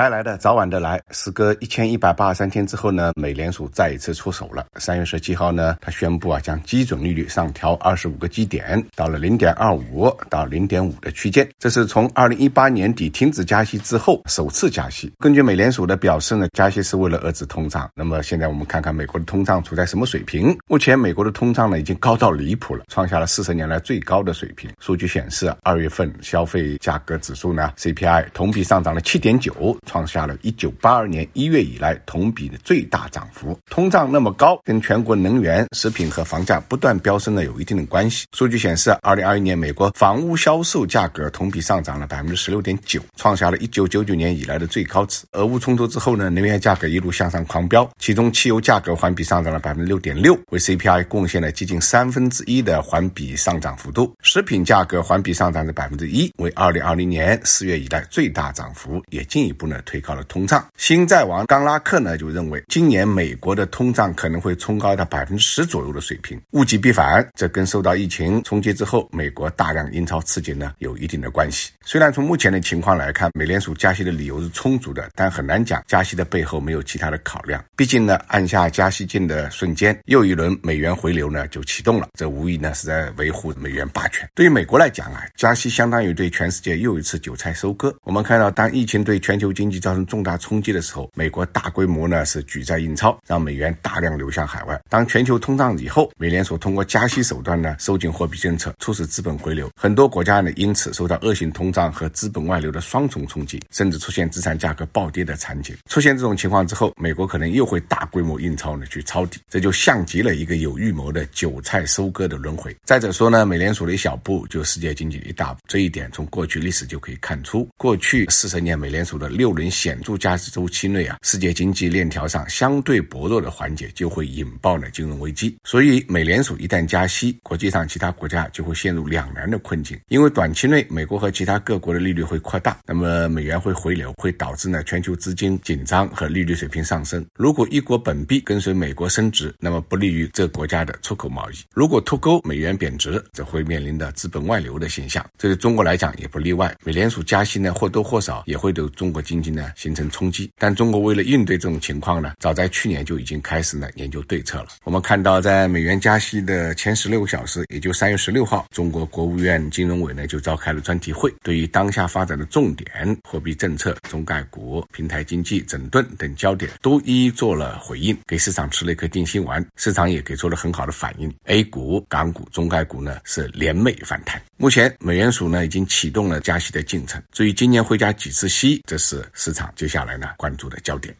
[0.00, 4.64] 该来的早晚的来，时隔一千一百八十三天之后呢，美联储再一次出手了。
[4.76, 11.46] 三月十七号呢，他宣布啊，将基准利率上调二十五个基点，到了零点二五到零点五的区间。
[11.58, 15.12] 这是从二零一八年底停止加息之后首次加息。
[15.18, 17.86] 根据美联储的表示呢，加息是为了遏制通胀。
[17.94, 20.56] 那么现在我们看看美国的通胀处在什么水平？
[20.66, 24.70] 目前美国的通胀呢，已经高到离谱了，创下了四十年来最高的水平。
[24.80, 29.78] 数据显示，二月份消费价格指数呢，CPI 同比上涨了七点九。
[29.90, 33.58] 创下了一九八二年一月以来同比的最大涨幅。
[33.68, 38.24] 通胀那么高，跟全国能源、食品和房价不断飙升呢有一定的关系。
[38.32, 45.24] 数据显示，二零二一年美国房屋销售价格同比上涨了百分之十六点九，创下了一九九九年以来的最高值。
[45.32, 54.14] 俄乌冲突之后呢，能源价格一路向上狂飙，其中汽油价格环比上涨了百分之六点六，为 CPI 贡献了接近三分之一的环比上涨幅度。
[54.22, 60.62] 食品价格环比上涨了百分之一，为二零二零年四月以来最大涨幅，也进一步呢推高了通胀。
[60.76, 67.26] 新债王冈拉克呢就认为，今年美国的通胀可能会冲高到百分之十左右的水平，物极必反。
[67.34, 71.70] 这跟受到疫情冲击之后，美国大量印钞刺激呢有一定的关系。
[71.84, 77.64] 虽然从目前的情况来看，美联储加息的理由是充足的，但很难讲加息的背后没有其他的考量。
[77.76, 84.28] 毕竟呢，按下加息键的瞬间，又一轮美元回流呢就启动了，这无疑呢是在维护美元霸权。
[84.34, 87.94] 对于美国来讲啊，加息相当于对全世界又一次韭菜收割。
[88.04, 94.80] 我们看到，当疫情对全球经经济造成重大冲击的时候，美国大规模呢是举债印钞，让美元大量流向海外。
[94.88, 99.70] 当全球通胀以后，美联储通过加息手段呢收紧货币政策，促使资本回流。
[99.76, 105.76] 很多国家呢因此受到恶性通胀和资本外流的双重冲击，甚至出现资产价格暴跌的场景。
[105.90, 112.74] 出现这种情况之后，美国可能又会大规模印钞呢去抄底，这就像极了一个有预谋的韭菜收割的轮回。
[112.86, 117.68] 再者说呢，美联储的一小步就世界经济的一大步，这一点从过去历史就可以看出。
[117.76, 125.56] 过去四十年美联储的六轮显著加息周期内啊，世界经济链条上相对薄弱的环节就会引爆呢金融危机。
[125.64, 129.98] 所以美联储一旦加息，国际上其他国家就会陷入两难的困境。
[130.08, 137.24] 因为短期内美国和其他各国的利率会扩大，那么美元会回流，会导致呢全球资金紧张和利率水平上升。
[137.34, 141.54] 如果一国本币跟随美国升值，那么不利于这国家的出口贸易。
[141.74, 145.24] 如果脱钩，美元贬值，则会面临的资本外流的现象。
[145.38, 146.74] 这对中国来讲也不例外。
[146.84, 150.50] 美联储加息呢，或多或少也会对中国经济呢形成冲击。
[150.58, 154.68] 但中国为了应对这种情况呢，早在去年就已经开始呢研究对策了。
[154.84, 169.64] 我们看到，在美元加息的前十六个小时，也就三月十六号，中国国务院金融委呢就召开了专题会，对于当下发展的重点、货币政策、中概股、平台经济整顿等焦点，都一一做了回应，给市场吃了一颗定心丸。
[169.76, 174.40] 市场也给出了很好的反应，A 股、港股、中概股呢是连袂反弹。
[174.56, 177.22] 目前，美联储呢已经启动了加息的进程。
[177.32, 181.16] 至于今年会加几次息，这是市场接下来呢关注的焦点。